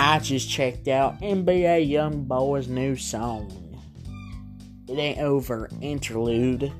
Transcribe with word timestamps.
I 0.00 0.20
just 0.20 0.48
checked 0.48 0.86
out 0.86 1.20
NBA 1.22 1.90
YoungBoy's 1.90 2.68
new 2.68 2.94
song. 2.94 3.50
It 4.86 4.96
ain't 4.96 5.18
over, 5.18 5.68
interlude. 5.80 6.72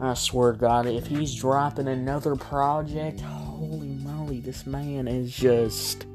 I 0.00 0.14
swear 0.14 0.54
God, 0.54 0.86
if 0.86 1.06
he's 1.06 1.32
dropping 1.32 1.86
another 1.86 2.34
project, 2.34 3.20
holy 3.20 3.90
moly, 3.90 4.40
this 4.40 4.66
man 4.66 5.06
is 5.06 5.32
just 5.32 6.06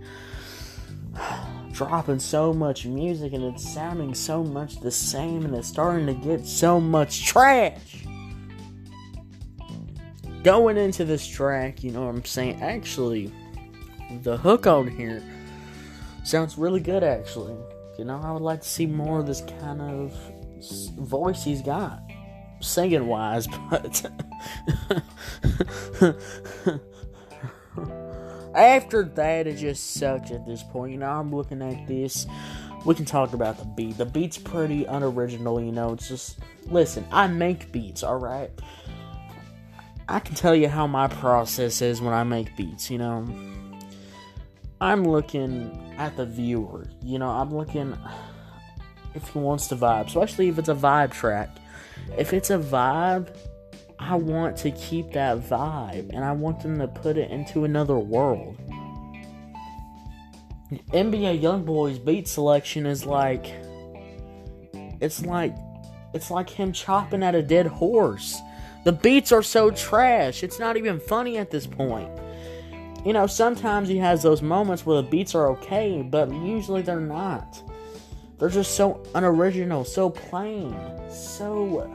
dropping 1.71 2.19
so 2.19 2.51
much 2.51 2.85
music 2.85 3.31
and 3.31 3.45
it's 3.45 3.73
sounding 3.73 4.13
so 4.13 4.43
much 4.43 4.81
the 4.81 4.91
same 4.91 5.45
and 5.45 5.55
it's 5.55 5.69
starting 5.69 6.05
to 6.05 6.13
get 6.15 6.45
so 6.45 6.81
much 6.81 7.25
trash. 7.25 8.03
Going 10.43 10.75
into 10.75 11.05
this 11.05 11.25
track, 11.25 11.81
you 11.81 11.91
know 11.91 12.01
what 12.01 12.13
I'm 12.13 12.25
saying? 12.25 12.61
Actually, 12.61 13.31
the 14.21 14.35
hook 14.35 14.67
on 14.67 14.89
here 14.89 15.23
sounds 16.25 16.57
really 16.57 16.79
good, 16.79 17.03
actually. 17.03 17.55
You 17.97 18.05
know, 18.05 18.19
I 18.21 18.31
would 18.31 18.41
like 18.41 18.61
to 18.61 18.67
see 18.67 18.85
more 18.85 19.19
of 19.19 19.27
this 19.27 19.41
kind 19.59 19.81
of 19.81 20.13
voice 20.97 21.43
he's 21.43 21.61
got, 21.61 22.01
singing 22.59 23.07
wise, 23.07 23.47
but. 23.69 24.05
After 28.55 29.03
that, 29.03 29.47
it 29.47 29.57
just 29.57 29.95
sucks 29.95 30.31
at 30.31 30.45
this 30.45 30.63
point. 30.63 30.93
You 30.93 30.97
know, 30.99 31.09
I'm 31.09 31.33
looking 31.33 31.61
at 31.61 31.87
this. 31.87 32.25
We 32.85 32.95
can 32.95 33.05
talk 33.05 33.33
about 33.33 33.57
the 33.57 33.65
beat. 33.65 33.97
The 33.97 34.05
beat's 34.05 34.37
pretty 34.37 34.85
unoriginal, 34.85 35.61
you 35.61 35.71
know. 35.71 35.93
It's 35.93 36.07
just. 36.07 36.39
Listen, 36.67 37.05
I 37.11 37.27
make 37.27 37.71
beats, 37.71 38.03
alright? 38.03 38.49
I 40.07 40.19
can 40.19 40.35
tell 40.35 40.55
you 40.55 40.67
how 40.67 40.87
my 40.87 41.07
process 41.07 41.81
is 41.81 42.01
when 42.01 42.13
I 42.13 42.23
make 42.23 42.55
beats, 42.55 42.89
you 42.89 42.97
know. 42.97 43.27
I'm 44.79 45.03
looking 45.03 45.84
at 45.97 46.15
the 46.17 46.25
viewer, 46.25 46.87
you 47.01 47.19
know, 47.19 47.29
I'm 47.29 47.55
looking 47.55 47.97
if 49.13 49.29
he 49.29 49.39
wants 49.39 49.67
to 49.67 49.75
vibe, 49.75 50.07
especially 50.07 50.49
if 50.49 50.59
it's 50.59 50.69
a 50.69 50.75
vibe 50.75 51.11
track. 51.11 51.49
If 52.17 52.33
it's 52.33 52.49
a 52.49 52.57
vibe, 52.57 53.35
I 53.97 54.15
want 54.15 54.57
to 54.57 54.71
keep 54.71 55.13
that 55.13 55.39
vibe 55.39 56.13
and 56.13 56.23
I 56.23 56.33
want 56.33 56.61
them 56.61 56.79
to 56.79 56.87
put 56.87 57.17
it 57.17 57.31
into 57.31 57.63
another 57.63 57.97
world. 57.97 58.57
NBA 60.91 61.41
YoungBoy's 61.41 61.99
beat 61.99 62.27
selection 62.27 62.85
is 62.85 63.05
like 63.05 63.53
it's 65.01 65.25
like 65.25 65.55
it's 66.13 66.31
like 66.31 66.49
him 66.49 66.71
chopping 66.71 67.23
at 67.23 67.35
a 67.35 67.41
dead 67.41 67.67
horse. 67.67 68.39
The 68.83 68.91
beats 68.91 69.31
are 69.31 69.43
so 69.43 69.71
trash. 69.71 70.43
It's 70.43 70.59
not 70.59 70.77
even 70.77 70.99
funny 70.99 71.37
at 71.37 71.51
this 71.51 71.67
point. 71.67 72.09
You 73.05 73.13
know, 73.13 73.27
sometimes 73.27 73.87
he 73.87 73.97
has 73.97 74.23
those 74.23 74.41
moments 74.41 74.83
where 74.83 74.99
the 74.99 75.07
beats 75.07 75.35
are 75.35 75.51
okay, 75.51 76.01
but 76.01 76.31
usually 76.31 76.81
they're 76.81 76.99
not. 76.99 77.61
They're 78.39 78.49
just 78.49 78.75
so 78.75 79.03
unoriginal, 79.13 79.85
so 79.85 80.09
plain, 80.09 80.75
so 81.09 81.87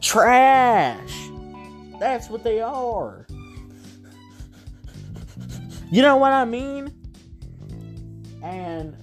trash. 0.00 1.28
That's 2.00 2.30
what 2.30 2.42
they 2.42 2.62
are. 2.62 3.26
You 5.90 6.00
know 6.00 6.16
what 6.16 6.32
I 6.32 6.46
mean? 6.46 6.90
And 8.42 8.96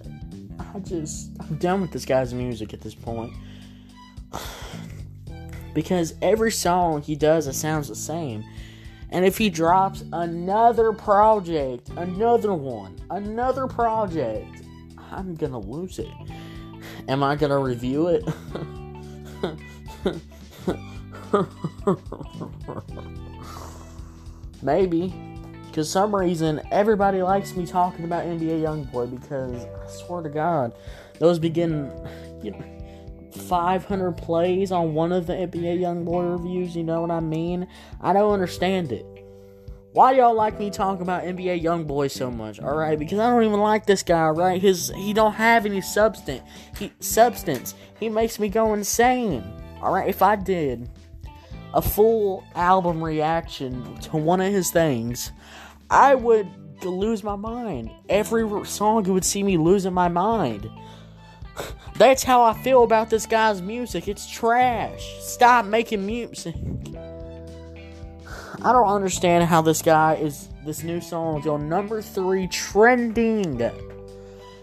I 0.60 0.80
just, 0.80 1.30
I'm 1.40 1.58
done 1.58 1.80
with 1.80 1.92
this 1.92 2.06
guy's 2.06 2.34
music 2.34 2.74
at 2.74 2.82
this 2.82 2.96
point. 2.96 3.34
because 5.76 6.16
every 6.24 6.52
song 6.52 7.04
he 7.04 7.16
does, 7.16 7.46
it 7.46 7.54
sounds 7.54 7.88
the 7.88 7.96
same. 7.96 8.44
And 9.12 9.26
if 9.26 9.38
he 9.38 9.50
drops 9.50 10.06
another 10.14 10.94
project, 10.94 11.90
another 11.98 12.54
one, 12.54 12.98
another 13.10 13.68
project, 13.68 14.64
I'm 15.12 15.36
gonna 15.36 15.60
lose 15.60 16.00
it. 16.00 16.08
Am 17.10 17.22
I 17.22 17.36
gonna 17.36 17.60
review 17.60 18.08
it? 18.08 18.24
Maybe. 24.62 25.14
Because 25.68 25.90
some 25.90 26.14
reason 26.14 26.62
everybody 26.72 27.22
likes 27.22 27.56
me 27.56 27.66
talking 27.66 28.06
about 28.06 28.26
NBA 28.26 28.62
YoungBoy 28.62 29.22
because 29.22 29.66
I 29.66 29.88
swear 29.88 30.22
to 30.22 30.30
God, 30.30 30.74
those 31.20 31.40
begin 31.40 31.92
you 32.44 32.52
know 32.52 32.81
500 33.34 34.14
plays 34.14 34.72
on 34.72 34.94
one 34.94 35.12
of 35.12 35.28
the 35.28 35.34
NBA 35.34 35.80
YoungBoy 35.80 36.40
reviews, 36.40 36.76
you 36.76 36.84
know 36.84 37.02
what 37.02 37.12
I 37.12 37.20
mean? 37.20 37.68
I 38.02 38.14
don't 38.14 38.34
understand 38.34 38.92
it. 38.92 39.06
Why 39.94 40.14
y'all 40.14 40.34
like 40.34 40.58
me 40.58 40.70
talking 40.70 41.02
about 41.02 41.24
NBA 41.24 41.64
YoungBoy 41.64 42.10
so 42.12 42.32
much? 42.32 42.62
All 42.62 42.76
right, 42.76 42.98
because 42.98 43.20
I 43.20 43.30
don't 43.30 43.44
even 43.44 43.60
like 43.60 43.86
this 43.86 44.04
guy. 44.04 44.30
Right, 44.30 44.62
his 44.62 44.90
he 44.96 45.12
don't 45.12 45.34
have 45.34 45.66
any 45.66 45.82
substance. 45.82 46.44
He 46.78 46.94
substance. 47.02 47.76
He 48.00 48.08
makes 48.08 48.40
me 48.40 48.48
go 48.48 48.74
insane. 48.74 49.44
All 49.82 49.94
right, 49.94 50.08
if 50.08 50.22
I 50.22 50.38
did 50.38 50.90
a 51.74 51.82
full 51.82 52.46
album 52.56 53.04
reaction 53.04 53.96
to 53.98 54.16
one 54.16 54.40
of 54.40 54.54
his 54.54 54.72
things, 54.72 55.34
I 55.90 56.16
would 56.16 56.48
lose 56.86 57.22
my 57.24 57.36
mind. 57.36 57.92
Every 58.08 58.66
song 58.66 59.04
would 59.04 59.26
see 59.26 59.44
me 59.44 59.58
losing 59.58 59.94
my 59.94 60.08
mind. 60.08 60.70
That's 61.98 62.24
how 62.24 62.44
I 62.44 62.54
feel 62.54 62.84
about 62.84 63.10
this 63.10 63.26
guy's 63.26 63.62
music. 63.62 64.08
It's 64.08 64.30
trash. 64.30 65.04
Stop 65.20 65.66
making 65.66 66.06
music. 66.06 66.56
I 68.64 68.72
don't 68.72 68.88
understand 68.88 69.46
how 69.46 69.62
this 69.62 69.82
guy 69.82 70.16
is. 70.16 70.48
This 70.64 70.84
new 70.84 71.02
song 71.02 71.40
is 71.40 71.48
on 71.48 71.68
number 71.68 72.04
three 72.04 72.48
trending. 72.48 73.72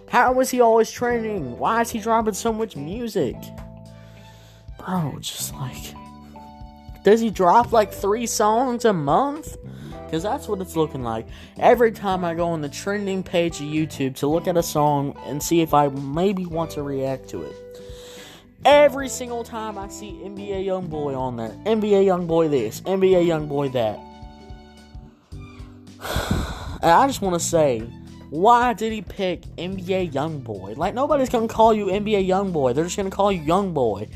How 0.09 0.39
is 0.41 0.49
he 0.51 0.61
always 0.61 0.91
trending? 0.91 1.59
Why 1.59 1.81
is 1.81 1.91
he 1.91 1.99
dropping 1.99 2.35
so 2.35 2.53
much 2.53 2.77
music? 2.77 3.35
Bro, 4.79 5.19
just 5.21 5.53
like. 5.55 5.95
Does 7.03 7.21
he 7.21 7.31
drop 7.31 7.73
like 7.73 7.93
three 7.93 8.27
songs 8.27 8.85
a 8.85 8.93
month? 8.93 9.57
Because 10.09 10.23
that's 10.23 10.49
what 10.49 10.63
it's 10.63 10.75
looking 10.75 11.03
like. 11.03 11.27
Every 11.59 11.93
time 11.93 12.25
I 12.25 12.35
go 12.35 12.49
on 12.49 12.63
the 12.63 12.69
trending 12.71 13.23
page 13.23 13.61
of 13.61 13.67
YouTube 13.67 14.17
to 14.17 14.27
look 14.27 14.49
at 14.49 14.57
a 14.57 14.63
song 14.63 15.15
and 15.27 15.43
see 15.43 15.61
if 15.61 15.75
I 15.75 15.89
maybe 15.89 16.47
want 16.47 16.71
to 16.73 16.83
react 16.83 17.29
to 17.29 17.43
it. 17.43 17.55
Every 18.65 19.11
single 19.11 19.45
time 19.45 19.77
I 19.77 19.89
see 19.89 20.13
NBA 20.25 20.65
YoungBoy 20.65 21.15
on 21.15 21.37
there, 21.37 21.51
NBA 21.67 22.07
YoungBoy 22.07 22.49
this, 22.51 22.81
NBA 22.81 23.27
YoungBoy 23.27 23.73
that. 23.73 24.01
And 26.81 26.93
I 26.93 27.09
just 27.09 27.21
want 27.21 27.35
to 27.35 27.45
say, 27.45 27.81
why 28.31 28.73
did 28.73 28.93
he 28.93 29.03
pick 29.03 29.43
NBA 29.57 30.13
YoungBoy? 30.13 30.77
Like 30.77 30.95
nobody's 30.95 31.29
gonna 31.29 31.49
call 31.49 31.75
you 31.75 31.87
NBA 31.87 32.29
YoungBoy. 32.29 32.75
They're 32.75 32.85
just 32.85 32.97
gonna 32.97 33.11
call 33.11 33.33
you 33.33 33.43
YoungBoy, 33.43 34.09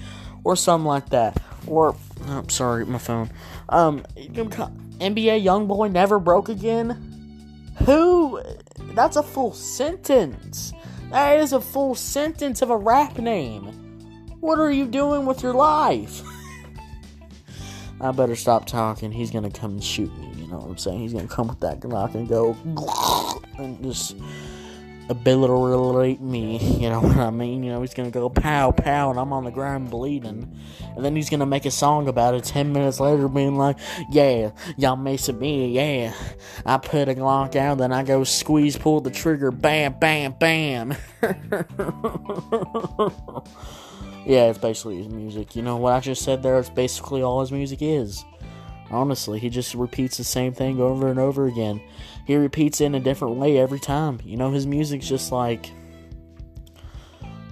or 0.45 0.57
something 0.57 0.87
like 0.87 1.09
that. 1.11 1.43
Or, 1.67 1.97
oh, 2.33 2.45
sorry, 2.49 2.85
my 2.85 2.99
phone. 2.99 3.31
Um, 3.69 4.05
NBA 4.17 5.45
YoungBoy 5.45 5.91
never 5.91 6.19
broke 6.19 6.49
again. 6.49 7.73
Who? 7.85 8.41
That's 8.95 9.17
a 9.17 9.23
full 9.23 9.53
sentence. 9.53 10.73
That 11.11 11.41
is 11.41 11.53
a 11.53 11.61
full 11.61 11.95
sentence 11.95 12.63
of 12.63 12.71
a 12.71 12.77
rap 12.77 13.19
name. 13.19 13.67
What 14.41 14.59
are 14.59 14.73
you 14.73 14.87
doing 14.87 15.27
with 15.27 15.43
your 15.43 15.55
life? 15.55 16.23
I 18.01 18.11
better 18.11 18.35
stop 18.35 18.67
talking. 18.67 19.13
He's 19.13 19.31
gonna 19.31 19.51
come 19.51 19.73
and 19.73 19.85
shoot 19.85 20.17
me. 20.19 20.33
You 20.37 20.49
know 20.49 20.59
what 20.59 20.71
I'm 20.71 20.79
saying? 20.79 21.01
He's 21.01 21.13
gonna 21.13 21.29
come 21.29 21.49
with 21.49 21.61
that 21.61 21.81
Glock 21.81 22.15
and 22.15 22.29
go 22.29 22.57
and 23.59 23.83
just 23.83 24.17
obliterate 25.09 26.21
me. 26.21 26.59
You 26.83 26.91
know 26.91 27.01
what 27.01 27.17
I 27.17 27.31
mean? 27.31 27.63
You 27.63 27.71
know 27.71 27.81
he's 27.81 27.95
gonna 27.95 28.11
go 28.11 28.29
pow 28.29 28.73
pow, 28.73 29.11
and 29.11 29.21
I'm 29.21 29.33
on 29.33 29.45
the 29.45 29.53
ground 29.53 29.91
bleeding. 29.91 30.59
And 30.97 31.05
then 31.05 31.15
he's 31.15 31.31
gonna 31.31 31.47
make 31.47 31.65
a 31.65 31.71
song 31.71 32.09
about 32.09 32.35
it. 32.35 32.43
Ten 32.43 32.73
minutes 32.73 32.99
later, 32.99 33.29
being 33.29 33.57
like, 33.57 33.77
"Yeah, 34.11 34.51
y'all 34.77 34.97
messing 34.97 35.39
me. 35.39 35.69
Yeah, 35.69 36.13
I 36.67 36.79
put 36.79 37.09
a 37.09 37.15
Glock 37.15 37.55
out, 37.55 37.79
then 37.79 37.93
I 37.93 38.03
go 38.03 38.25
squeeze, 38.25 38.77
pull 38.77 39.01
the 39.01 39.11
trigger, 39.11 39.53
bam, 39.53 39.95
bam, 40.01 40.33
bam." 40.33 40.97
Yeah, 44.25 44.51
it's 44.51 44.59
basically 44.59 44.99
his 44.99 45.09
music. 45.09 45.57
You 45.57 45.63
know 45.63 45.77
what 45.77 45.95
I 45.95 46.01
just 46.01 46.23
said 46.23 46.45
there? 46.45 46.57
It's 46.59 46.71
basically 46.71 47.23
all 47.23 47.41
his 47.41 47.51
music 47.51 47.81
is. 47.83 48.25
Honestly, 48.93 49.39
he 49.39 49.49
just 49.49 49.75
repeats 49.75 50.19
the 50.19 50.25
same 50.25 50.53
thing 50.53 50.79
over 50.79 51.09
and 51.09 51.19
over 51.19 51.47
again. 51.47 51.81
He 52.27 52.37
repeats 52.37 52.81
it 52.81 52.85
in 52.85 52.95
a 52.95 53.01
different 53.01 53.37
way 53.37 53.59
every 53.59 53.81
time. 53.81 54.21
You 54.23 54.37
know, 54.37 54.51
his 54.51 54.67
music's 54.67 55.09
just 55.09 55.33
like. 55.33 55.71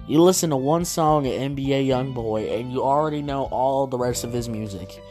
You 0.07 0.21
listen 0.21 0.49
to 0.51 0.57
one 0.57 0.85
song 0.85 1.25
at 1.25 1.33
NBA 1.33 1.87
Youngboy 1.87 2.59
and 2.59 2.71
you 2.71 2.83
already 2.83 3.21
know 3.21 3.45
all 3.45 3.87
the 3.87 3.97
rest 3.97 4.23
of 4.23 4.33
his 4.33 4.49
music. 4.49 5.01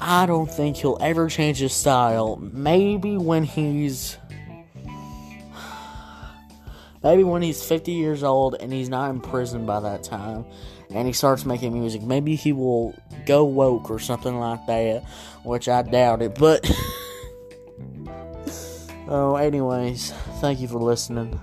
I 0.00 0.26
don't 0.26 0.50
think 0.50 0.76
he'll 0.76 0.98
ever 1.00 1.28
change 1.28 1.58
his 1.58 1.74
style. 1.74 2.36
Maybe 2.36 3.16
when 3.16 3.44
he's. 3.44 4.16
Maybe 7.02 7.22
when 7.22 7.42
he's 7.42 7.62
50 7.62 7.92
years 7.92 8.22
old 8.22 8.56
and 8.58 8.72
he's 8.72 8.88
not 8.88 9.10
in 9.10 9.20
prison 9.20 9.66
by 9.66 9.80
that 9.80 10.02
time 10.02 10.46
and 10.94 11.06
he 11.06 11.12
starts 11.12 11.44
making 11.44 11.72
music. 11.72 12.02
Maybe 12.02 12.34
he 12.36 12.52
will 12.52 12.94
go 13.26 13.44
woke 13.44 13.90
or 13.90 13.98
something 13.98 14.38
like 14.38 14.64
that, 14.66 15.04
which 15.42 15.68
I 15.68 15.82
doubt 15.82 16.22
it. 16.22 16.36
But 16.36 16.70
Oh, 19.06 19.36
anyways, 19.36 20.12
thank 20.40 20.60
you 20.60 20.68
for 20.68 20.78
listening. 20.78 21.38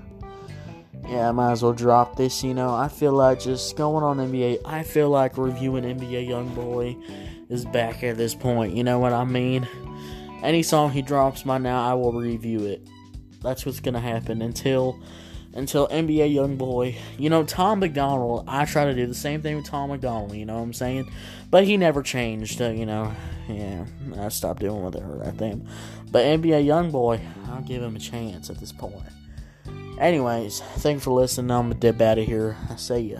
Yeah, 1.07 1.29
I 1.29 1.31
might 1.31 1.51
as 1.51 1.61
well 1.61 1.73
drop 1.73 2.15
this. 2.15 2.43
You 2.43 2.55
know, 2.55 2.73
I 2.73 2.87
feel 2.87 3.11
like 3.11 3.39
just 3.39 3.75
going 3.75 4.03
on 4.03 4.17
NBA. 4.17 4.61
I 4.65 4.81
feel 4.81 5.09
like 5.09 5.37
reviewing 5.37 5.83
NBA 5.83 6.27
YoungBoy 6.27 7.51
is 7.51 7.65
back 7.65 8.03
at 8.03 8.17
this 8.17 8.33
point. 8.33 8.73
You 8.75 8.83
know 8.83 8.97
what 8.97 9.13
I 9.13 9.25
mean? 9.25 9.67
Any 10.41 10.63
song 10.63 10.89
he 10.89 11.03
drops 11.03 11.43
by 11.43 11.59
now, 11.59 11.87
I 11.87 11.93
will 11.93 12.13
review 12.13 12.65
it. 12.65 12.87
That's 13.43 13.63
what's 13.63 13.79
gonna 13.79 13.99
happen 13.99 14.41
until 14.41 14.99
until 15.53 15.87
NBA 15.87 16.33
YoungBoy. 16.33 16.97
You 17.17 17.29
know, 17.29 17.43
Tom 17.43 17.79
MacDonald, 17.79 18.45
I 18.47 18.65
try 18.65 18.85
to 18.85 18.93
do 18.93 19.05
the 19.05 19.13
same 19.13 19.41
thing 19.41 19.55
with 19.55 19.65
Tom 19.65 19.89
MacDonald, 19.89 20.33
You 20.33 20.45
know 20.45 20.55
what 20.55 20.63
I'm 20.63 20.73
saying? 20.73 21.11
But 21.49 21.65
he 21.65 21.77
never 21.77 22.01
changed. 22.01 22.61
Uh, 22.61 22.69
you 22.69 22.85
know, 22.85 23.13
yeah. 23.47 23.85
I 24.19 24.29
stopped 24.29 24.61
doing 24.61 24.83
with 24.83 24.95
it 24.95 25.23
that 25.23 25.37
thing. 25.37 25.67
But 26.11 26.25
NBA 26.25 26.65
YoungBoy, 26.65 27.21
I'll 27.49 27.61
give 27.61 27.81
him 27.81 27.95
a 27.95 27.99
chance 27.99 28.49
at 28.49 28.57
this 28.59 28.71
point. 28.71 28.95
Anyways, 29.99 30.61
thanks 30.77 31.03
for 31.03 31.11
listening. 31.11 31.51
I'm 31.51 31.69
gonna 31.69 31.75
dip 31.75 32.01
out 32.01 32.17
of 32.17 32.25
here. 32.25 32.57
I 32.69 32.75
see 32.75 32.99
ya. 32.99 33.19